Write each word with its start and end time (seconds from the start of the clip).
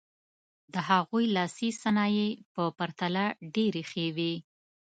د 0.73 0.75
هغوی 0.89 1.25
لاسي 1.35 1.69
صنایع 1.81 2.29
په 2.53 2.63
پرتله 2.77 3.25
ډېرې 3.55 3.83
ښې 3.89 4.05
وې. 4.17 4.33